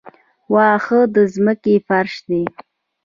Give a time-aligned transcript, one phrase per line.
[0.53, 2.43] واښه د ځمکې فرش دی